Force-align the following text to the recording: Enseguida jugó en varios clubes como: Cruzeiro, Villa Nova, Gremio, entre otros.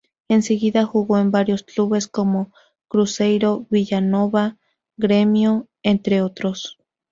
Enseguida 0.29 0.83
jugó 0.83 1.19
en 1.19 1.29
varios 1.29 1.61
clubes 1.61 2.07
como: 2.07 2.51
Cruzeiro, 2.87 3.67
Villa 3.69 4.01
Nova, 4.01 4.57
Gremio, 4.97 5.67
entre 5.83 6.23
otros. 6.23 6.79